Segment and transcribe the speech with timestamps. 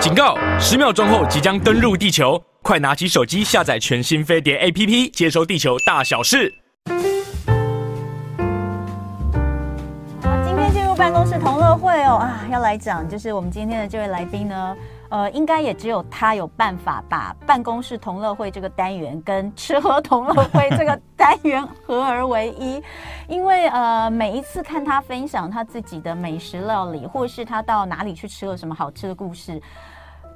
[0.00, 0.34] 警告！
[0.58, 6.50] 十秒钟后即将登陆地球，快拿起手机下载全新飞碟 APP，接收地球大小事。
[10.22, 14.74] 好，今天进入办公室同乐会哦啊，要来讲就是我们今天的这位来宾呢。
[15.10, 22.82] 呃，应该也只有他有办法把办公室同乐会这个单元跟吃喝同乐会这个单元合而为一，
[23.28, 29.60] 因为呃，每一次看他分享他自己的美食料理，或是他到哪里去吃了什么好吃的故事，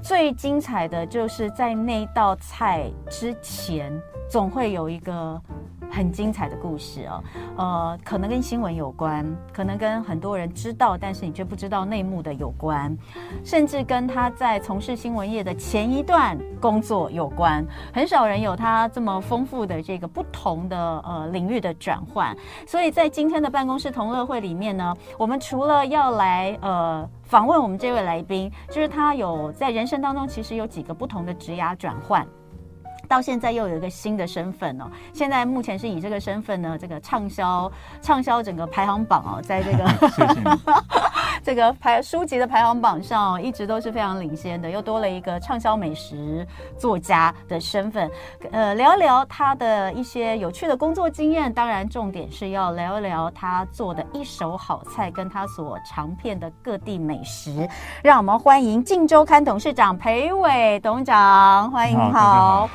[0.02, 3.93] 最精彩的就是在那道菜之前，
[4.29, 5.41] 总会有一个。
[5.90, 7.22] 很精彩的故事哦，
[7.56, 12.96] 呃，可能跟新闻有关，可能跟很多人知道，但是你却不知道内幕的有关，
[13.44, 17.64] 甚至跟他在从事新闻业的前一段工作有关。
[17.93, 22.36] 很少人有他这么丰富的这个不同的呃领域的转换。
[22.66, 32.27] 所以在今天的办公室同乐会里面呢，我们除了要来呃访问我们这位来宾，就是他有在人生当中其实有几个不同的职涯转换。
[33.08, 40.41] 到现在又有一个新的身份哦，现在目前是以这个身份呢，这个畅销畅销整个排行榜哦，在这个 谢谢
[41.44, 46.47] 这个排书籍的排行榜上，一直都是非常领先的，又多了一个畅销美食
[46.78, 48.10] 作家的身份。
[48.50, 57.69] 呃，聊一聊他的一些有趣的工作经验，当然重点是要聊一聊他做的一手好菜，跟他所尝遍的各地美食。
[58.02, 62.14] 让我们欢迎《镜周刊》董事长裴伟董事长，欢迎好。
[62.14, 62.70] 好，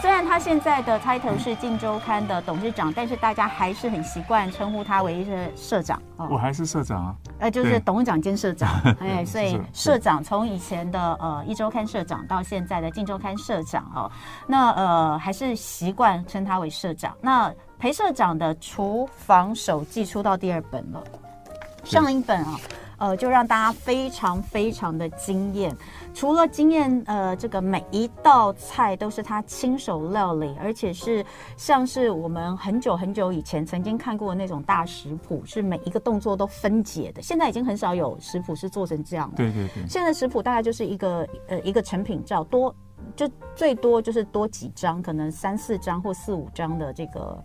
[0.00, 6.00] 虽然他现在的 title 是《镜周刊》的董事长，但是大家还是很习惯称呼他为是社长。
[6.16, 8.68] 哦，我还是社长啊，呃，就是董事长兼社长。
[8.98, 14.10] 哎，所以社长从以前的呃《一周刊》社长到现在的《镜周刊》社长哦，
[14.46, 17.14] 那呃还是习惯称他为社长。
[17.20, 21.04] 那裴社长的厨房手记出到第二本了，
[21.84, 22.56] 上一本啊。
[22.98, 25.74] 呃，就让大家非常非常的惊艳。
[26.12, 31.24] 除了惊艳，呃，这个每一道菜都是他亲手料理，而且是
[31.56, 37.20] 像是我们很久很久以前曾经看过的那种大食谱，是每一个动作都分解的。
[37.20, 39.36] 现在已经很少有食谱是做成这样的。
[39.36, 39.86] 对对对。
[39.88, 42.74] 现在食谱大概就是一个呃一个成品照，多
[43.16, 47.42] 就最多就是多几张，可能三四张或四五张的这个。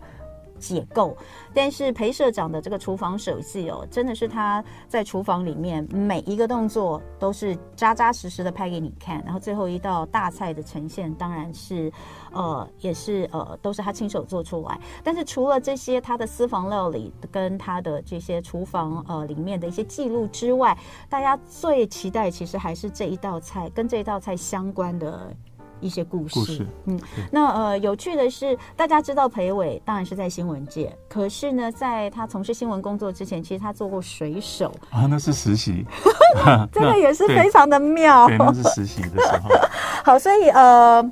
[0.60, 1.16] 解构，
[1.54, 11.90] 但是裴社长的这个厨房手记哦，真的是他在厨房里面每一个动作都是扎扎实实的拍给你看，然后最后一道大菜的呈现，当然是，
[12.32, 14.78] 呃，也是呃，都是他亲手做出来。
[15.02, 20.76] 但是除了这些他的私房料理跟他的这些厨房呃里面的一些记录之外，
[21.08, 25.34] 大家最期待其实还是这一道菜跟这一道菜相关的。
[25.80, 34.72] 一些故事，故事嗯，那呃，有趣的是，大家知道裴伟当然是在新闻界，可是呢，在他从事新闻工作之前，其实他做过水手。
[34.90, 35.84] 啊，那是实习，
[36.72, 39.50] 这个也是非常的妙，对，那是实习的时候。
[40.04, 41.02] 好，所以呃，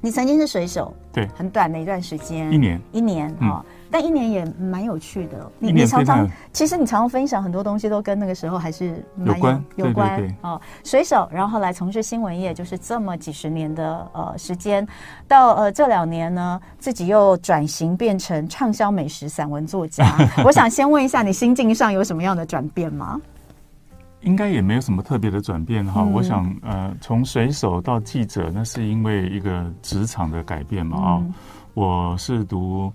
[0.00, 3.64] 你曾经是水手，对，很短的一段时间，一年，一年啊。
[3.94, 10.60] 但一年也蛮有趣的，你你常常其实你常常分享很多东西都跟那个时候还是蛮有，有关有关哦。
[10.82, 14.84] 水手，然后后来从事新闻业，就是这么几十年的呃时间，
[15.28, 20.04] 到呃这两年呢，自己又转型变成畅销美食散文作家。
[20.44, 23.20] 我想先问一下，你心境上有什么样的转变吗？
[24.22, 26.02] 应该也没有什么特别的转变哈。
[26.02, 31.18] 嗯、我想呃，从水手到记者，那是因为一个职场的改变嘛啊。
[31.20, 31.32] 嗯、
[31.74, 32.92] 我是读。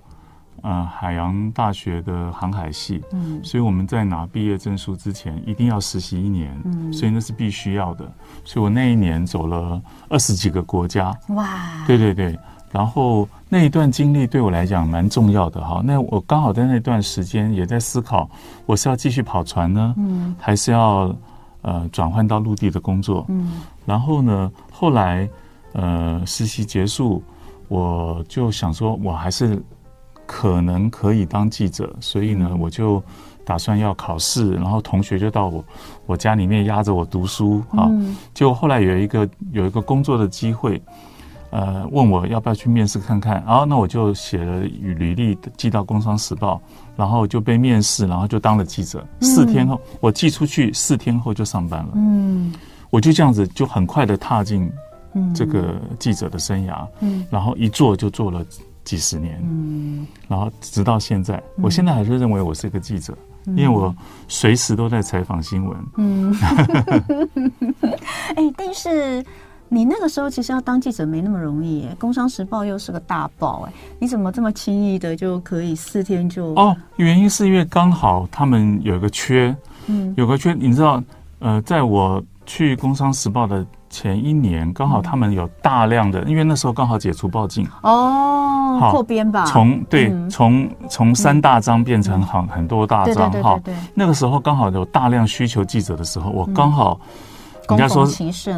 [0.63, 8.11] 呃，海洋大学的航海系，嗯，所以我们在拿毕业证书之前，一定要实习一年，嗯，所以那是必须要的。
[8.43, 12.37] 所以我那一年走了二十几个国家，哇，对对对。
[12.71, 15.81] 然后那一段经历对我来讲蛮重要的哈。
[15.83, 18.29] 那我刚好在那段时间也在思考，
[18.65, 21.15] 我是要继续跑船呢，嗯，还是要
[21.63, 23.61] 呃转换到陆地的工作，嗯。
[23.85, 25.27] 然后呢，后来
[25.73, 27.23] 呃实习结束，
[27.67, 29.61] 我就想说，我还是。
[30.31, 33.01] 可能可以当记者，所以呢，我就
[33.43, 34.53] 打算要考试。
[34.53, 35.65] 然后同学就到我
[36.05, 37.89] 我家里面压着我读书啊。
[38.31, 40.79] 就后来有一个有一个工作的机会，
[41.49, 43.43] 呃，问我要不要去面试看看。
[43.43, 46.57] 然后那我就写了履历寄到《工商时报》，
[46.95, 49.03] 然后就被面试，然后就当了记者。
[49.21, 51.89] 四天后我寄出去，四天后就上班了。
[51.95, 52.53] 嗯，
[52.91, 54.71] 我就这样子就很快的踏进
[55.33, 56.87] 这个记者的生涯。
[56.99, 58.45] 嗯，然后一做就做了。
[58.89, 63.15] 几十年，嗯，然后直到现在，嗯、我现在还是认为我是一个记者，
[63.45, 63.95] 嗯、因为我
[64.27, 66.35] 随时都在采访新闻，嗯，
[68.35, 69.23] 哎，但是
[69.67, 76.47] 你那个时候其实要当记者没那么容易，《工商时报》又是个大报，哎，你怎么这么轻易的就可以四天就？
[76.55, 79.55] 哦，原因是因为刚好他们有一个缺，
[79.85, 81.03] 嗯，有个缺，你知道，
[81.37, 93.59] 呃，在我去《工商时报》的前一年，刚好他们有大量的，因为那时候刚好解除报禁哦，扩编吧，从对从从三大章变成很很多大章哈，
[93.93, 96.99] 那个时候刚好有大量需求记者的时候，我刚好。
[97.69, 98.03] 人家说，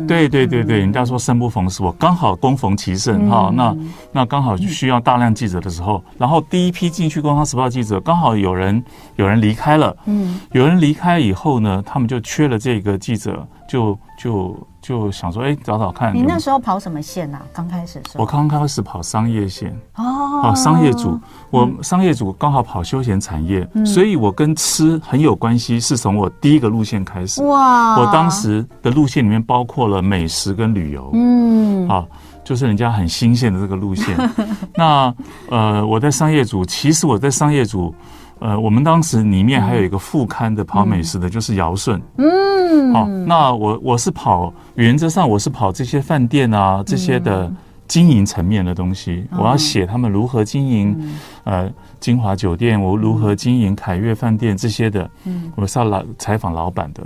[0.08, 3.52] 对对对对，人家说生不逢时，我刚好恭逢其盛哈。
[3.54, 3.76] 那
[4.14, 8.82] 那刚好需要大量记者的时候，然后第一批进去《工商时报》记者，刚好有人
[9.18, 14.58] 有人离开了，嗯，有人离开以后呢，他们就缺了这个记者，就就。
[14.82, 16.14] 就想说，哎，找找看。
[16.14, 17.40] 你那时候跑什么线呐？
[17.54, 21.20] 刚开始的时候，我刚开始跑商业线哦，商业组。
[21.52, 27.44] 我商业组刚好跑休闲产业，所以我跟吃很有关系，是从我第一个路线开始。
[27.44, 28.00] 哇！
[28.00, 32.08] 我当时的路线里面包括了美食跟旅游，嗯，好，
[32.44, 34.18] 就是人家很新鲜的这个路线。
[34.76, 35.14] 那
[35.50, 37.94] 呃，我在商业组，其实我在商业组。
[38.42, 42.02] 呃，我们当时里面还有一个副刊的跑美食的，就是尧舜。
[42.18, 47.52] 嗯，好，那我我是跑，原则上我是跑这些饭店啊这些的
[47.88, 57.04] 经营层面的东西，我要写他们如何经营，呃，金华酒店，我如何经营凯悦饭店这些的，嗯，我是要来采访老板的。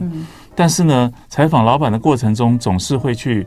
[0.56, 3.46] 但是呢，采访老板的过程中，总是会去。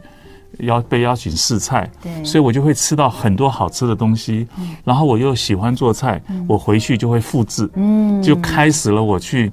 [0.61, 9.53] 邀被邀请试菜，对，所以我就会吃到很多好吃的东西，嗯、然后我又喜欢做菜，嗯、我回去就会复制，嗯，就开始了我去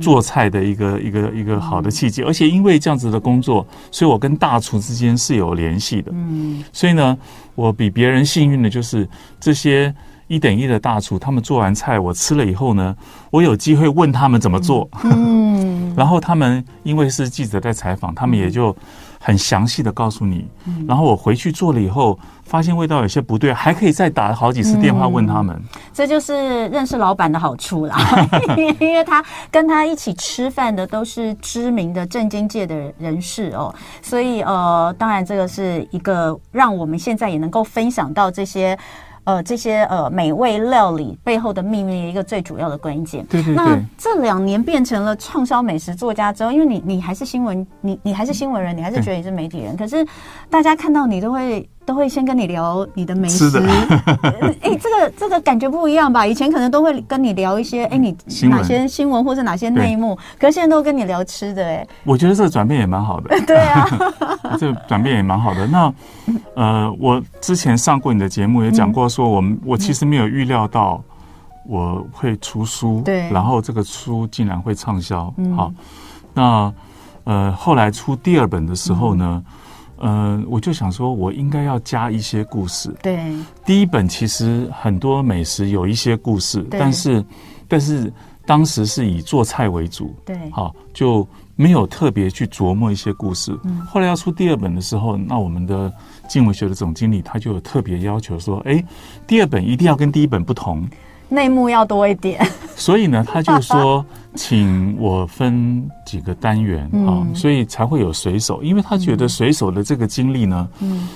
[0.00, 2.22] 做菜的一个、嗯、一个一个好的契机。
[2.22, 7.16] 而且因为这样子的工作，所以我跟大厨之间是有联系的，嗯，所以呢，
[7.54, 9.08] 我比别人幸运的就是
[9.40, 9.94] 这些
[10.26, 12.94] 一等一的大厨，他们做完菜我吃了以后呢，
[13.30, 18.76] 我有机会问他们怎么做，嗯， 然后他们因为是记者在采访，他们也就。
[19.24, 20.44] 很详细的告诉你，
[20.86, 25.54] 然后我回去做了以后，发现味道有些不对，还可以再打好几次电话问他们。
[25.56, 27.96] 嗯、这就是认识老板的好处啦，
[28.58, 33.72] 因为他跟他一起吃饭的都是知名的政经界的人士哦，
[34.02, 38.76] 所以呃，当然这个是一个让我们现在也能够分享到这些。
[39.24, 43.24] 呃，这些呃美味料理背后的秘密，一个最主要的关键。
[43.26, 43.56] 对对对。
[43.56, 50.06] 那这两年变成了畅销美食作家之后，因为你你还是新闻，你你还是新闻人，你还是觉得你是媒体人，可是
[50.50, 51.68] 大家看到你都会。
[51.84, 53.50] 都会先跟你聊你的美食，
[54.60, 56.26] 哎， 这个这个感觉不一样吧？
[56.26, 58.16] 以前可能都会跟你聊一些，哎，你
[58.48, 63.86] 哪些新闻或者哪些内幕，可是现在都跟你聊吃的，哎，我觉得这个转变也蛮好的， 对啊，
[64.58, 65.66] 这个转变也蛮好的。
[65.66, 65.92] 那
[66.54, 71.02] 呃，我之前上过你的节目，也讲过说，我们我其实没有预料到
[71.66, 75.72] 我会出书，对，然后这个书竟然会畅销，好，
[76.32, 76.72] 那
[77.24, 79.42] 呃，后来出第二本的时候呢？
[79.46, 79.52] 嗯、
[80.02, 82.92] 呃，我就想说，我应该要加一些故事。
[83.00, 83.20] 对，
[83.64, 87.24] 第一本其实很多美食有一些故事，但是，
[87.68, 88.12] 但是
[88.44, 90.12] 当时是以做菜为主。
[90.24, 93.56] 对，好，就没有特别去琢磨一些故事。
[93.62, 95.92] 嗯，后来要出第二本的时候，那我们的
[96.28, 98.84] 静文学的总经理他就有特别要求说，哎，
[99.24, 100.84] 第二本一定要跟第一本不同。
[101.28, 102.44] 内幕要多一点，
[102.76, 104.04] 所以呢，他就说，
[104.34, 111.08] 请我分几个单元啊，所以才会有水手，因为他觉得水手的这个经历呢，嗯，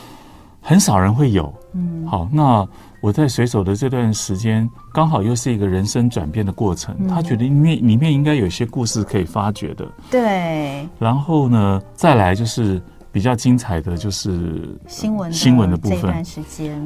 [0.60, 2.66] 很少人会有，嗯，好，那
[3.00, 12.82] 我在水手的这段时间，刚好又是一个人生转变的过程，他觉得里面里面应该有些故事可以发掘的，对，然后呢，再来就是。
[13.16, 16.22] 比较精彩的就是新闻新闻的部分，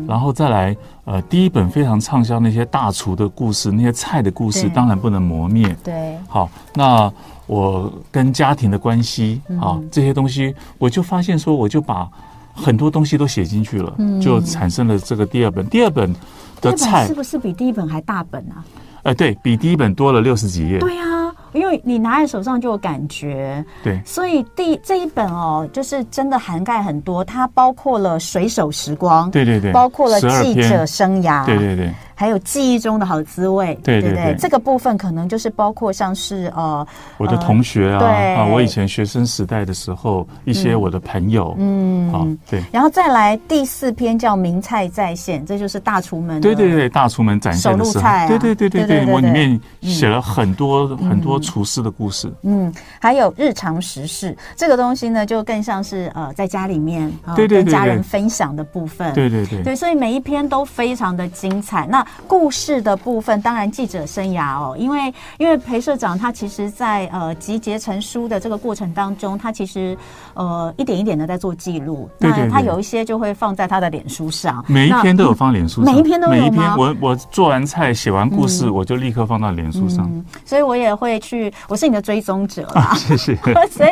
[0.07, 5.77] 然后再来呃，第一本非常畅销那些大厨的故事，那些菜的故事，当然不能磨灭。
[5.83, 7.13] 对，好，那
[7.49, 12.09] 我跟家庭的关系啊，这些东西，我就发现说，我就把
[12.55, 15.67] 很多东西都写进去了，就产生了这个第二本。
[15.67, 16.15] 第二本
[16.61, 18.63] 的菜是不是比第一本还大本啊？
[19.03, 20.79] 呃，对，比第一本多了六十几页。
[20.79, 21.20] 对啊。
[21.53, 31.93] 因为你拿在手上就有感觉，对，所以第这一本哦，就是真的涵盖很多，它包括了水手时光，对对对，包括了记者生涯，对对对。
[32.15, 62.07] 还有记忆中的好滋味，对对对，这个部分可能就是包括像是呃，我的同学啊，啊，我以前学生时代的时候，一些我的朋友，嗯，好，对，然后再来第四篇叫名菜再现，这就是大厨们，对对对，大厨们展现的时候，对对对对对，我里面写了很多很多厨师的故事，嗯，还有日常时事这个东西呢，就更像是呃，在家里面对对跟家人分享的部分，对对对，对，所以每一篇都非常的精彩，那。
[62.27, 69.97] 故事的部分，当然记者生涯哦，因为因为裴社长他其实在呃集结成书的这个过程当中，他其实
[70.35, 72.09] 呃一点一点的在做记录。
[72.19, 72.47] 对对对。
[72.47, 76.41] 那他有一些就会放在他的脸书上，每一篇都有放脸书上，每一篇都有吗？
[76.41, 80.09] 每一篇我我做完菜写完故事，我就立刻放到脸书上。
[80.13, 81.30] 嗯，所以我也会去，
[81.69, 82.95] 我是你的追踪者啦。
[82.95, 83.37] 谢谢。
[83.71, 83.91] 所以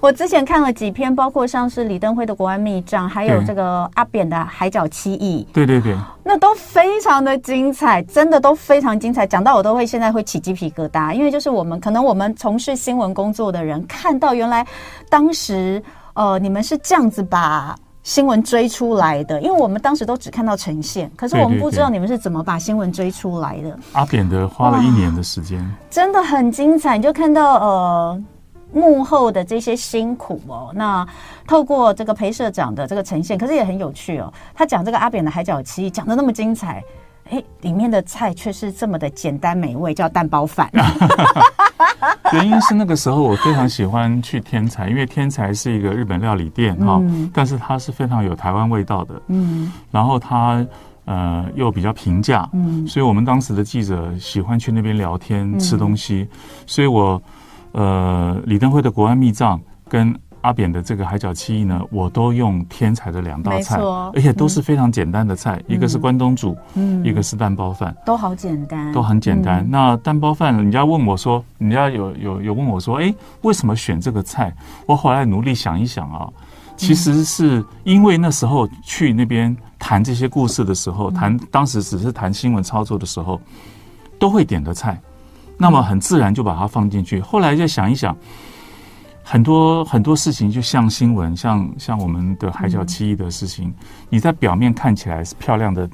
[0.00, 5.46] 我之前看了几篇，包括像是李登辉的国安密账，还有这个阿扁的海角七亿。
[5.52, 5.96] 对对对。
[6.22, 14.66] 那都非常的精彩，真的都非常精彩，讲到我都会现在会起鸡皮疙瘩，因为就是我们可能我们从事新闻工作的人看到原来
[15.08, 17.74] 当时呃你们是这样子把
[18.08, 23.60] 新闻追出来的，因为我们当时都只看到呈现，可是我们不知道你们是怎么把新闻追出来的。
[23.60, 23.82] 对对对。
[23.92, 28.24] 阿扁的花了一年的时间，真的很精彩，你就看到呃。
[28.70, 31.06] 幕后的这些辛苦哦，那
[31.46, 34.30] 透过这个裴社长的这个呈现，可是也很有趣哦。
[34.54, 36.84] 他讲这个阿扁的海角七亿讲的那么精彩，
[37.30, 40.70] 哎，里面的菜却是这么的简单美味，叫蛋包饭。
[42.32, 50.64] 原因是那个时候我非常喜欢去天才，因为天才是一个日本料理店哈，嗯、但是它是非常有台湾味道的，嗯，然后它
[51.04, 57.20] 呃又比较平价，嗯，所以我们当时的记者喜欢去那边聊天吃东西，嗯、所以我。
[57.72, 63.78] 呃，李登辉的国安密账跟阿扁的这个海角七亿呢，我都用天才的两道菜，
[64.14, 69.60] 而且都是非常简单的菜，嗯、一个是关东煮，嗯，一个是蛋包饭，都好简单，都很简单。
[69.64, 74.54] 嗯、那蛋包饭，人家问我说，人家有有有问我说，哎，为什么选这个菜？
[74.86, 76.28] 我后来努力想一想啊，
[76.76, 83.40] 其实是因为那时候去那边谈这些故事的时候，谈当时只是谈新闻操作的时候，
[84.18, 85.00] 都会点的菜。
[85.60, 87.20] 那么很自然就把它放进去。
[87.20, 88.16] 后来再想一想，
[89.30, 93.70] 很多很多事情就像新闻，像像我们的海角七一的事情，
[94.08, 95.86] 你在表面看起来是漂亮的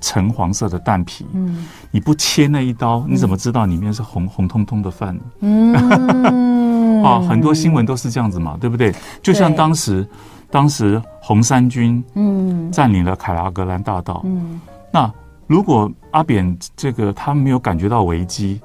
[0.00, 5.14] 橙黄色的蛋皮，嗯，你不切那一刀，你怎么知道里面是红红彤彤的饭？
[5.14, 5.22] 呢？
[5.40, 8.94] 嗯，啊， 很多新闻都是这样子嘛，对不对？
[9.22, 10.08] 就像当时
[10.50, 12.72] 当时红三军嗯。
[12.72, 14.58] 占领了凯拉格兰大道，嗯，
[14.90, 15.12] 那
[15.46, 18.58] 如果阿扁这个他没有感觉到危机。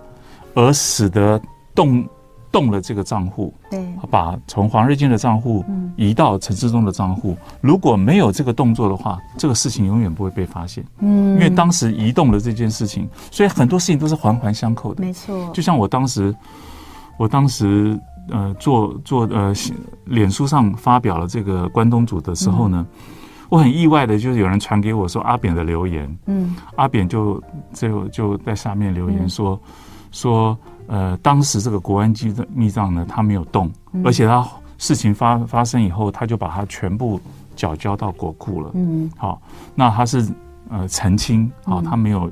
[0.57, 1.38] 而使得
[1.74, 2.01] 动
[2.55, 5.62] 动了这个账户，对，把从黄日金的账户
[5.97, 7.35] 移到陈志忠的账户。
[7.59, 10.81] 如果没有这个动作的话，这个事情永远不会被发现。
[11.00, 15.03] 嗯，因为当时移动了这件事情，所以很多事情都是环环相扣的。
[15.03, 16.33] 没错，就像我当时，
[17.17, 19.53] 我当时呃做做呃
[20.05, 22.88] 脸书上发表了这个关东煮的时候呢，
[23.50, 27.43] 我很意外的就是有人传给我说阿扁的留言，嗯，阿扁就
[27.74, 29.59] 就就在下面留言说。
[30.12, 30.57] 说，
[30.88, 37.20] 呃，当时这个国安机的密账呢，他没有动，嗯、而且他事情发发生以后，他就把它全部
[37.56, 38.72] 缴交到国库了。
[38.74, 39.42] 嗯，好，
[39.74, 40.27] 那他是
[40.70, 42.32] 呃澄清，好，他没有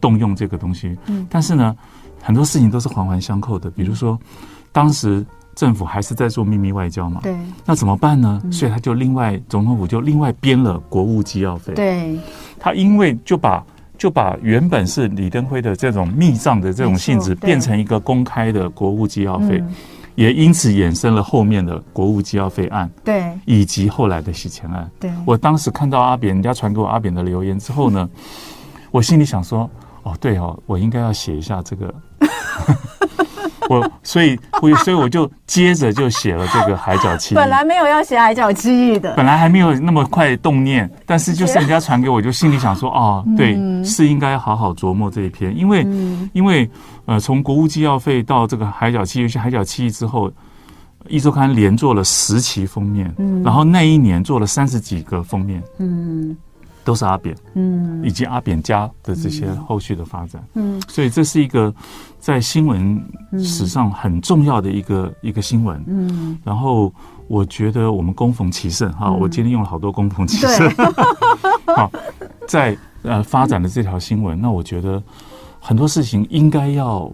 [0.00, 0.96] 动用这个东西。
[1.06, 1.76] 嗯，但是呢，
[2.20, 3.70] 很多事情都是环环相扣的。
[3.70, 4.18] 比如说，
[4.70, 8.40] 当时政府还是在做秘密外交嘛，对，那怎么办呢？
[8.44, 11.72] 嗯、所以他就另外总统府就另外编了国务机要费。
[11.74, 12.18] 对，
[12.58, 13.64] 他因为就把。
[13.98, 19.62] 就把原本是李登辉的这种密账的这种性质变成一个公开的国务机要费，
[20.14, 24.88] 也因此衍生了后面的国务机要费案，对，以及后来的洗钱案。
[25.00, 28.08] 对，我当时看到阿扁，人家传给我阿扁的留言之后呢，
[28.90, 29.68] 我心里想说，
[30.04, 31.92] 哦，对哦，我应该要写一下这个。
[33.68, 37.36] 我所以，我所以我就接着就写了这个海角七亿。
[37.36, 45.86] 本来没有要写海角七亿的，本来还没有那么快动念，但是就是人家传给我，就心里想说，哦，对，是应该好好琢磨这一篇，因为，
[46.32, 46.68] 因为
[47.04, 50.30] 呃，从国务机要费到这个海角七亿，尤其海角七亿之后，
[51.06, 56.36] 一周刊连做了十期封面，然后那一年做了三十几个封面，嗯。
[56.88, 61.70] 都是阿扁，嗯，以及阿扁家的这些后续的发展，嗯，所以这是一个
[62.18, 62.98] 在新闻
[63.32, 66.90] 史上很重要的一个、嗯、一个新闻，嗯，然后
[67.26, 70.70] 我觉得我们恭逢其盛哈，嗯、我今天用了好多恭逢其盛，
[71.76, 71.92] 好，
[72.46, 75.02] 在呃发展的这条新闻，那我觉得
[75.60, 77.12] 很多事情应该要。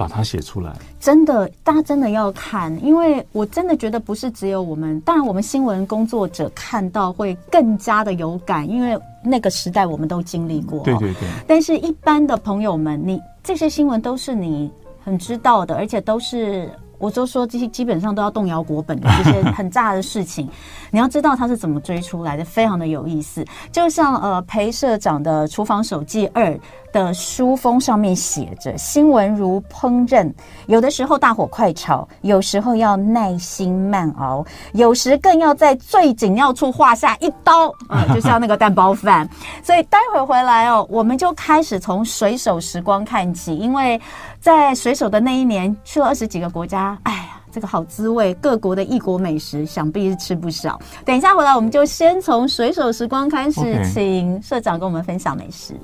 [0.00, 10.80] 把它写出来，真的，大家真的要看，因为我真的觉得不是只有我们，当然我们新闻工作者看到会更加的有感，因为那个时代我们都经历过。
[10.84, 11.28] 对对对。
[11.46, 14.72] 但是，一般的朋友们，你这些新闻都是你
[15.04, 16.70] 很知道的，而且都是。
[16.98, 20.46] 我就说这些基本上都要动摇国本的这些很炸的事情，
[20.92, 23.42] 你要知道他是怎么追出来的，非常的有意思。
[23.72, 26.50] 就像呃裴社长的《厨房手记二》，
[26.92, 30.32] 的书封上面写着“新闻如烹饪”，
[30.66, 39.28] 有的时候大火快炒，有时候要耐心慢熬，有时更要在最紧要处划下一刀啊、呃， 就像那个蛋包饭。
[39.62, 44.00] 所以待会回来哦，我们就开始从水手时光看起，因为
[44.40, 50.80] 在水手的那一年去了二十几个国家，哎呀，这个好滋味，各国的异国美食想必是吃不少。
[51.04, 55.74] 等一下回来，我们就先从水手时光开始.请社长跟我们分享美食。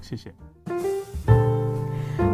[0.00, 0.32] 谢谢。
[0.68, 1.05] Thank you.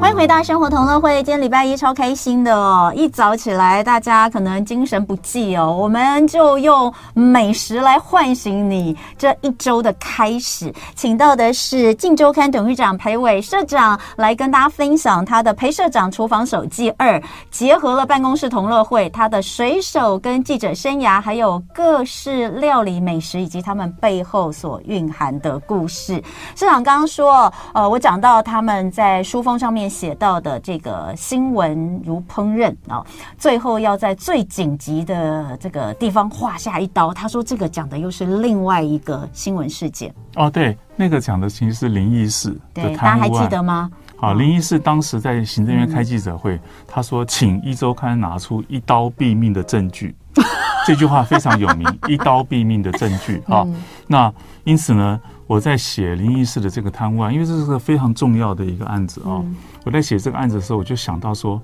[0.03, 2.93] 欢迎回到生活同乐会，今天礼拜一超开心的哦！
[2.93, 10.75] 一早起来，大家可能精神不济哦，我们就用美食来唤醒你这一周的开始。
[10.97, 26.21] 请到的是《镜周刊》董事长裴伟社长来跟大家分享他的《裴社长厨房手记二》，结合了办公室同乐会他的水手跟记者生涯，还有各式料理美食以及他们背后所蕴含的故事。
[26.57, 29.92] 社长刚刚说，呃，我讲到他们在书封上面。
[29.93, 33.05] 写到的这个新闻如烹饪啊，
[33.39, 37.13] 最后要在最紧急的这个地方划下一刀。
[37.13, 43.91] 他说这个讲的又是另外一个新闻事件哦，对，那个讲的其实是林异事，对，大家还记得吗？
[44.17, 50.15] 好，林义士当时在行政院开记者会，嗯、他说，请一周刊拿出一刀毙命的证据，
[50.87, 53.63] 这句话非常有名，一刀毙命的证据啊。
[53.67, 53.75] 嗯、
[54.07, 54.33] 那
[54.63, 55.21] 因此呢，
[55.53, 59.37] 我在写林义士的这个贪污案，因为这是个非常重要的一个案子啊。
[59.45, 59.55] 嗯。
[59.85, 61.61] 我在写这个案子的时候，我就想到说，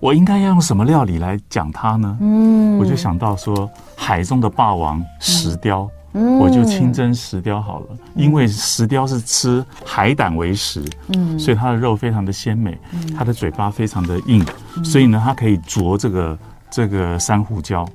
[0.00, 2.16] 我应该要用什么料理来讲它呢？
[2.22, 14.42] 嗯，我就想到说，海中的霸王石雕，嗯，我就清蒸石雕好了，嗯，因为石雕是吃海胆为食，嗯，所以它的肉非常的鲜美，嗯，它的嘴巴非常的硬，
[14.82, 16.38] 所以呢，它可以啄这个
[16.70, 17.86] 这个珊瑚礁。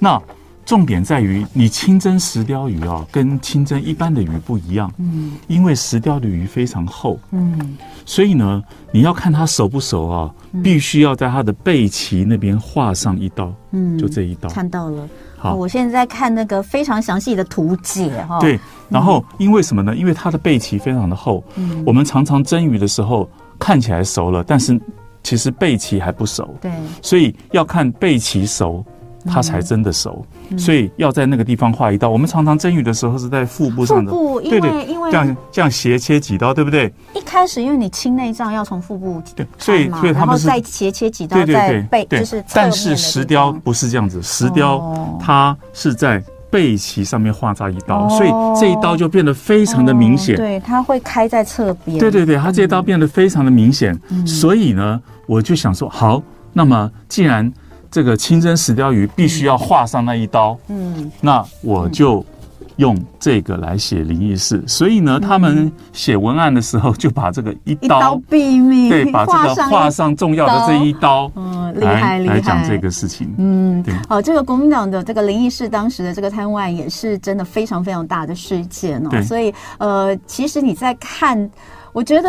[0.00, 0.20] 那
[0.64, 4.90] 重点在于，你清蒸石鯛鱼啊，跟清蒸一般的鱼不一样。
[4.98, 7.18] 嗯，因为石鯛的鱼非常厚。
[7.32, 13.52] 嗯，所以呢，你要看它熟不熟啊，必须要在它的背鳍那边划上一刀。
[13.72, 14.48] 嗯，就这一刀。
[14.48, 15.06] 看到了。
[15.36, 18.38] 好，我现在在看那个非常详细的图解哈。
[18.40, 19.94] 对，然后因为什么呢？
[19.94, 21.44] 因为它的背鳍非常的厚。
[21.56, 23.28] 嗯，我们常常蒸鱼的时候
[23.58, 24.80] 看起来熟了，但是
[25.22, 26.56] 其实背鳍还不熟。
[26.62, 28.82] 对，所以要看背鳍熟。
[29.26, 32.08] 它才真的熟，嗯、所以要在那个地方划一刀。
[32.10, 36.92] 我们常常蒸鱼的时候是在腹部上的，腹部，因为对对，因为这样这样斜切几刀，对不对？
[37.14, 42.44] 一开始因为你清内脏要从腹部，对，所以所以他们是再斜切几刀，对对对，背就是。
[42.52, 50.36] 但是石雕不是这样子，石雕它是在背鳍上面划扎一刀，所以这一刀就变得非常的明显。
[50.36, 51.98] 对，它会开在侧边。
[51.98, 53.98] 对对对，它这一刀变得非常的明显。
[54.24, 57.52] 所以呢，我就想说，好，那么既然
[57.94, 62.26] 这个清蒸石鯛鱼必须要划上那一刀，嗯，那我就
[62.74, 64.60] 用这个来写灵异事。
[64.66, 73.94] 所以呢，他们写文案的时候就把这个一刀毙命，对，把这个画上重要的这一刀，嗯，厉害厉害，来讲这个事情，嗯，对。
[74.08, 79.22] 好，这个国民党的这个灵异事当时的这个贪污案也是真的非常非常大的事件哦。
[79.22, 81.48] 所以呃，其实你在看，
[81.92, 82.28] 我觉得，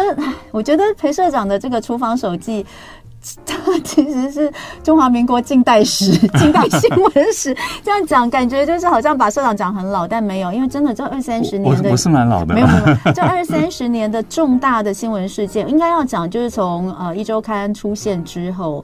[0.51, 2.63] 我觉得裴社长的这个厨房手记。
[3.45, 4.51] 它其实是
[4.83, 7.55] 中华民国近代史、 近代新闻史。
[7.83, 12.73] 这样讲，感觉就是好像把社长讲很老，但没有，因为真的这二三十年的，不是蛮老的，没有没
[13.05, 18.83] 有，这二三十年的重大的新闻事件，应该要讲，就是从呃一周刊出现之后。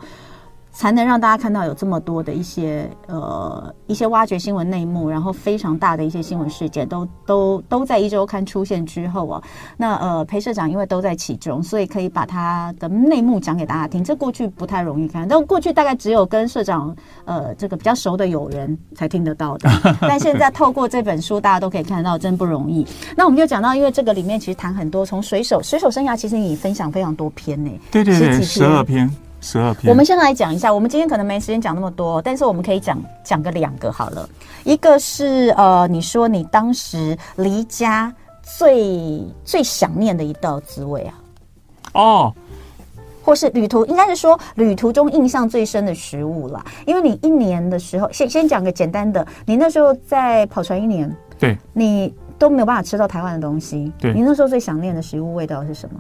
[0.72, 9.44] 才能让大家看到有这么多的一些呃一些挖掘新闻内幕，然后非常大的一些新闻事件都都都在一周刊出现之后啊，
[9.78, 14.04] 那呃裴社长因为都在其中，所以可以把他的内幕讲给大家听。
[14.04, 19.70] 这过去不太容易看，但过去大概只有跟社长呃这个比较熟的友人才听得到的。
[20.02, 22.88] 但现在透过这本书，大家都可以看到，真不容易。
[23.16, 29.10] 那我们就讲到，因为这个里面其实谈很多，从水手水手生涯，其实你分享非常多篇呢，对对对，十二篇。
[29.42, 29.92] 十二篇。
[29.92, 34.30] 我们先来讲一下，我们今天可能没时间讲那么多，但是我们可以讲讲个两个好了。
[34.64, 38.14] 一个是呃，你说你当时离家
[38.58, 41.14] 最最想念的一道滋味啊？
[41.94, 42.34] 哦，
[43.24, 46.64] 或是旅途，应该是说旅途中印象最深的食物啦。
[46.86, 56.00] 因为你一年的时候，先先讲个简单的，你那时候在跑船一年，对，你都没有办法吃到台湾的东西，对，你那时候最想念的食物味道是什么？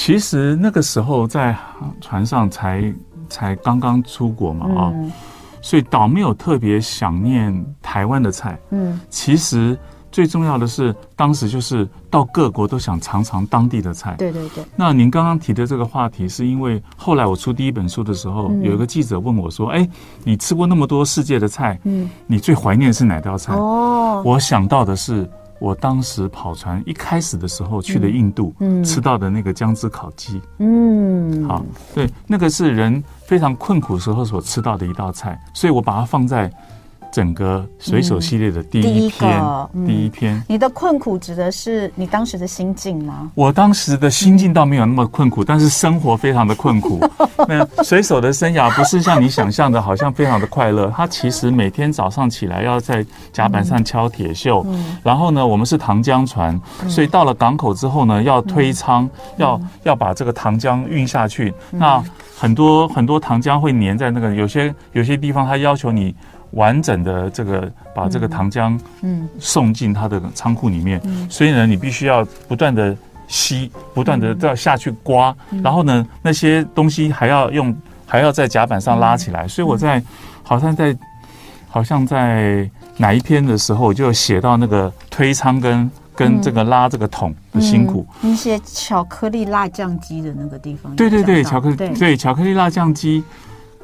[0.00, 1.54] 其实那个时候在
[2.00, 2.90] 船上才
[3.28, 5.12] 才刚刚出国嘛啊，嗯、
[5.60, 8.58] 所以倒没有特别想念台湾的菜。
[8.70, 9.78] 嗯，其实
[10.10, 14.14] 最重要的是当时就是到各国都想尝尝当地的菜。
[14.16, 14.64] 对对对。
[14.74, 19.86] 那您刚刚提的这个话题，是因为后来我出第一本书的时候，嗯、有一个记者问我说：“哎，
[20.24, 25.28] 你吃过那么多世界的菜，嗯，你最怀念是哪道菜？”哦，我想到的是
[25.60, 36.50] 我当时跑船一开始的时候去的印度，嗯，吃到的那个姜汁烤鸡，嗯，好，对，那个是人非常困苦时候所吃到的一道菜，所以我把它放在。
[37.10, 39.40] 整个水手系列的第一篇，
[39.74, 43.30] 嗯、第一篇，嗯，你的困苦指的是你当时的心境吗？
[43.34, 47.00] 我当时的心境倒没有那么困苦，嗯、但是生活非常的困苦。
[47.48, 50.92] 那水手的生涯不是像你想象的，好像非常的快乐。
[50.96, 61.52] 他其实每天早上起来要在甲板上敲铁锈，嗯、然后呢，我们是糖浆船，嗯、所以到了港口之后呢，要推舱，嗯、要要把这个糖浆运下去。
[61.72, 62.02] 嗯、那
[62.38, 66.14] 很多很多糖浆会粘在那个有些有些地方，他要求你。
[66.52, 69.28] 完整的这个把这个糖浆嗯。
[69.38, 77.74] 送进它的仓库里面，所以呢，你必须要不断的吸，不断的要下去刮，然后呢，那些东西还要用
[78.06, 79.48] 还要在甲板上拉起来。
[79.48, 80.02] 所以我在
[80.42, 80.96] 好像在
[81.68, 88.06] 好像在哪一篇的时候就写到那个推舱跟跟这个拉这个桶的辛苦。
[88.20, 92.16] 你写巧克力辣酱鸡的那个地方，对对对，巧克力对。
[92.16, 93.24] 巧克力辣酱鸡。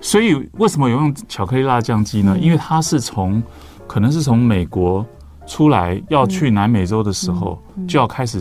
[0.01, 2.37] 所以为什么有用巧克力辣酱机呢？
[2.39, 3.43] 因为它是从，
[3.87, 5.05] 可能是从美国
[5.47, 8.41] 出来要去南美洲的时候就要开始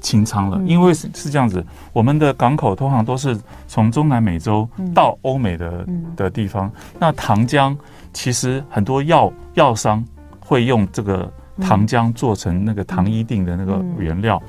[0.00, 0.60] 清仓了。
[0.66, 6.70] 因为是是这样子，我们的港口通常都是从中南美洲到欧美的的地方。
[6.98, 7.76] 那糖浆
[8.12, 10.04] 其实很多药药商
[10.40, 11.28] 会用这个
[11.60, 14.40] 糖浆做成那个糖衣锭的那个原料。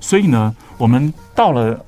[0.00, 1.78] 所以呢，我们到了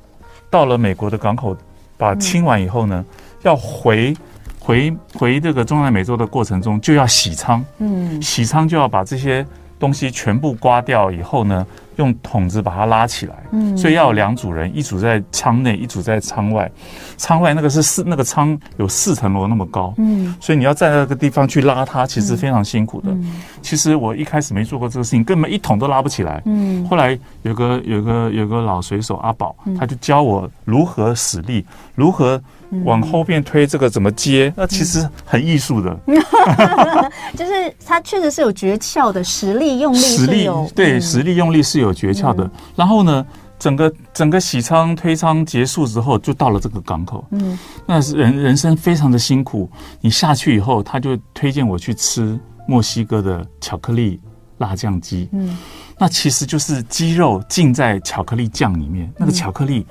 [0.51, 1.57] 到了美国的港口，
[1.97, 3.05] 把清完以后呢。
[3.45, 4.15] 要回
[4.59, 9.47] 回回这个中南美洲的过程中，就要洗舱，嗯，洗舱就要把这些
[9.79, 16.71] 东西全部刮掉以后呢，用桶子把它拉起来，嗯，所以要有两组人，一组在舱内，一组在舱外。
[17.19, 23.11] 舱外那个是四那个舱有四层楼那么高，嗯，所以你要在那个地方去拉它，其实非常辛苦的。
[23.11, 26.41] 嗯，其实我一开始没做过这个事情，根本一桶都拉不起来。
[26.47, 32.41] 嗯，后来有个有个有个老水手阿宝，他就教我如何使力，如何。
[32.85, 34.53] 往后边推这个怎么接？
[34.57, 35.97] 那其实很艺术的，
[37.37, 42.51] 就是它确实是有诀窍的，实力用力，实力对，实力用力是有诀窍的。
[42.75, 43.25] 然后呢，
[43.59, 47.25] 整个整个洗仓推仓结束之后，就到了这个港口。
[47.31, 49.71] 嗯，那是人人生非常的辛苦。
[50.01, 54.21] 你下去以后，他就推荐我去吃墨西哥的巧克力
[54.59, 55.29] 辣酱鸡。
[55.33, 55.57] 嗯，
[55.99, 59.87] 那其实就是鸡肉浸在巧克力酱里面，那个巧克力。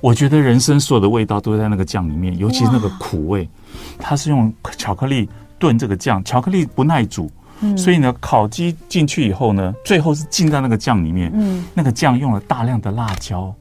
[0.00, 3.48] 我觉得人生所有的味道都在那个酱里面，尤其是那个苦味。
[3.98, 7.30] 它是用巧克力炖这个酱，巧克力不耐煮，
[7.76, 11.30] 所以呢，烤鸡进去以后呢，最后是浸在那个酱里面。
[11.34, 13.54] 嗯，那个酱用了大量的辣椒，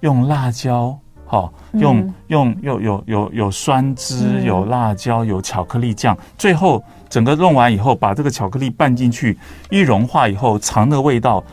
[0.00, 9.36] 用辣椒，好，用用又有有有酸汁，有辣椒，有巧克力酱，最后整个弄完以后，把这个巧克力拌进去，
[9.70, 11.44] 一融化以后，尝的味道。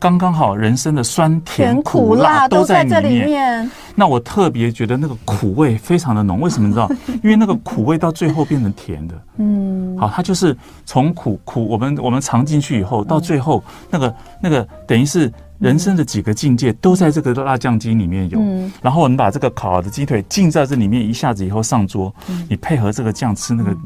[0.00, 3.68] 刚刚好，人生的酸甜苦辣都在里面。
[3.96, 6.88] 那我特别觉得那个苦味非常的浓，为什么你知道？
[7.22, 9.14] 因为那个苦味到最后变成甜的。
[9.38, 10.56] 嗯，好，它就是
[10.86, 18.40] 从苦苦，我们我们尝进去以后，到最后那个那个等于是人生的几个境界都在这个辣酱鸡里面有。
[18.80, 22.14] 然后我们把这个烤好的鸡腿浸在这里面，一下子以后上桌，
[22.48, 23.76] 你配合这个酱吃，那个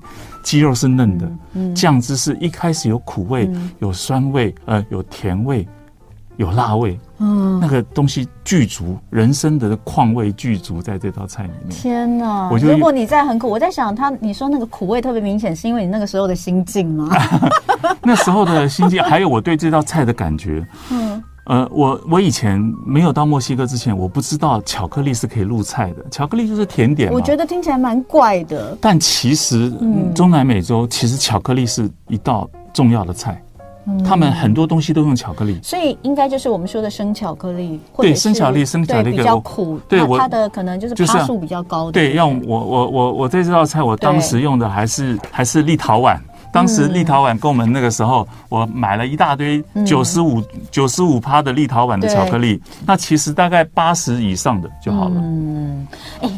[0.42, 1.33] 鸡肉是嫩的，
[1.75, 5.66] 酱汁是一开始有苦味，有酸味，呃，有甜味。
[6.37, 11.71] 有辣味，嗯，那个东西具足，人生的况味具足在这道菜里面。
[11.71, 12.49] 天哪！
[12.51, 17.09] 我如果你在很苦，我在想他，你说那个苦味特别明显，是因为你那个时候的心境吗？
[18.03, 20.66] 那时候的心境，还有我对这道菜的感觉。
[20.90, 27.12] 嗯，呃，我我以前没有到墨西哥之前，我不知道巧克力是可以入菜的，巧克力就是甜点。
[27.12, 28.77] 我觉得听起来蛮怪的。
[28.81, 33.40] 但其实，嗯，中南美洲其实巧克力是一道重要的菜。
[34.05, 37.81] 他们很多东西都用巧克力，所以应该就是我们说的生巧克力。
[37.97, 39.79] 对，生巧克力，生巧克力比较苦。
[39.88, 41.92] 对，它的可能就是趴数比较高的。
[41.92, 46.16] 对，用我我我我在这道菜，我当时用的还是还是立陶宛。
[46.53, 55.14] 当时立陶宛跟我们那个时候，我买了一大堆九十五九十五趴的立陶宛的巧克力，那其实大概八十以上的就好了。
[55.16, 55.88] 嗯，
[56.21, 56.31] 哎。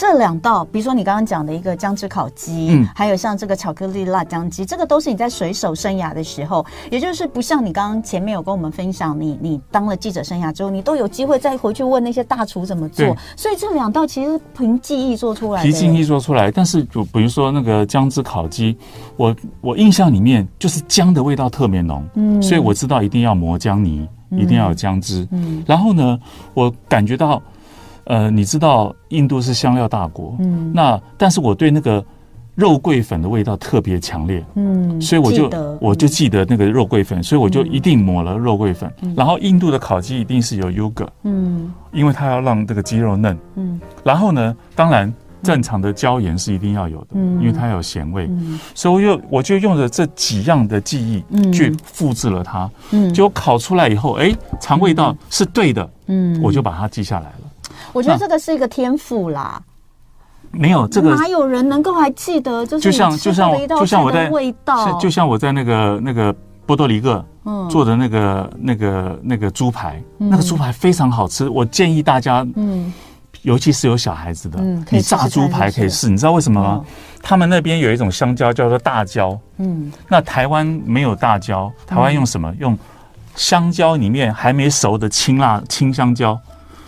[0.00, 16.50] 这两道，比如说你刚刚讲的一个姜汁烤鸡，嗯，还有像这个巧克力辣酱鸡，这个都是你在水手生涯的时候，也就是不像你刚刚前面有跟我们分享，你你当了记者生涯之后，你都有机会再回去问那些大厨怎么做，所以这两道其实凭记忆做出来的，凭记忆做出来。
[16.50, 18.74] 但是就比如说那个姜汁烤鸡，
[19.18, 26.18] 我我印象里面就是姜的味道特别浓，嗯，所以我知道一定要磨姜泥，一定要有姜汁，嗯，然后呢，
[26.54, 27.42] 我感觉到。
[28.10, 32.04] 呃，你知道印度是香料大国，嗯，那但是我对那个
[32.56, 38.92] 肉桂粉的味道特别强烈，嗯，所以我就我就记得那个肉桂粉，所以我就一定抹了肉桂粉。
[39.16, 41.72] 然后印度的烤鸡一定是有 yogurt，嗯。
[41.92, 43.38] 因为它要让这个鸡肉嫩。
[43.54, 43.80] 嗯。
[44.02, 47.40] 然后呢，当然正常的椒盐是一定要有的，嗯。
[47.40, 48.26] 因为它有咸味。
[48.28, 48.58] 嗯。
[48.74, 51.44] 所以我就我就用着这几样的记嗯。
[51.44, 53.14] 忆去复制了它，嗯。
[53.14, 56.40] 结果烤出来以后，哎，尝味道是对的，嗯。
[56.42, 57.49] 我就把它记下来了。
[57.92, 59.62] 我觉得这个是一个天赋啦，
[60.50, 62.64] 没有这个哪有人能够还记得？
[62.66, 66.34] 就是就像就像过的一道就像我在味道，就像我在那个那个
[66.66, 71.48] 波多黎各嗯做的那个那个那个猪排，那个猪排非常好吃。
[71.48, 72.92] 我建议大家，嗯
[73.42, 76.10] 尤其是有小孩子的你炸猪排可以试。
[76.10, 76.84] 你知道为什么吗？
[77.22, 82.54] 他们那边有一种香蕉叫做大蕉，嗯那台湾没有大蕉，台湾用什么？
[82.58, 82.78] 用
[83.36, 86.38] 香蕉里面还没熟的青辣青香蕉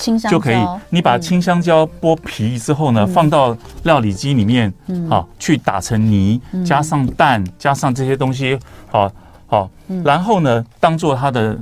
[0.02, 0.56] 青香就可以。
[0.90, 5.08] 你把青香蕉剥皮之后呢，放到料理机里面，嗯。
[5.08, 8.58] 好去打成泥，加上蛋，加上这些东西，
[8.90, 9.10] 好
[9.46, 10.02] 好，嗯。
[10.04, 11.56] 然后呢，当做它的